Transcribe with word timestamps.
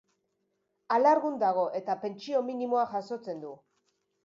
Alargun 0.95 1.35
dago, 1.43 1.67
eta 1.81 1.97
pentsio 2.07 2.43
minimoa 2.49 2.89
jasotzen 2.97 3.47
du. 3.47 3.55